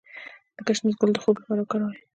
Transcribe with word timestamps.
د 0.55 0.57
ګشنیز 0.67 0.95
ګل 1.01 1.11
د 1.13 1.17
خوب 1.23 1.35
لپاره 1.39 1.61
وکاروئ 1.61 1.97